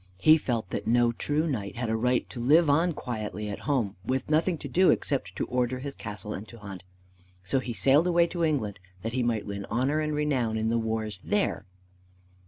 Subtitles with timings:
[0.17, 3.97] He felt that no true knight had a right to live on quietly at home,
[4.03, 6.83] with nothing to do except to order his castle and to hunt.
[7.43, 10.79] So he sailed away to England that he might win honor and renown in the
[10.79, 11.67] wars there.